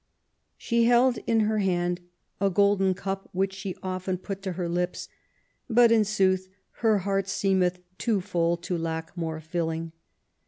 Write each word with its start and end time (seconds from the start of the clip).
She 0.57 0.85
held 0.85 1.19
in 1.27 1.41
her 1.41 1.59
hand 1.59 1.99
a 2.39 2.49
golden 2.49 2.95
cup 2.95 3.29
which 3.33 3.53
she 3.53 3.75
often 3.83 4.17
put 4.17 4.41
to 4.41 4.53
her 4.53 4.67
lips; 4.67 5.07
but 5.69 5.91
in 5.91 6.05
sooth 6.05 6.49
her 6.77 6.97
heart 7.05 7.27
seemeth 7.27 7.77
too 7.99 8.19
full 8.19 8.57
to 8.57 8.79
lack 8.79 9.15
more 9.15 9.39
filling. 9.39 9.91